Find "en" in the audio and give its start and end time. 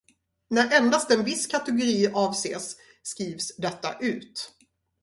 1.11-1.23